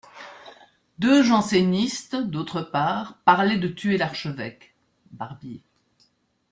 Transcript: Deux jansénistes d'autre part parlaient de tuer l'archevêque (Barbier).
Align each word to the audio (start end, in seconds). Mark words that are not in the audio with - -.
Deux 0.97 1.21
jansénistes 1.21 2.15
d'autre 2.15 2.63
part 2.63 3.19
parlaient 3.23 3.59
de 3.59 3.67
tuer 3.67 3.99
l'archevêque 3.99 4.75
(Barbier). 5.11 5.61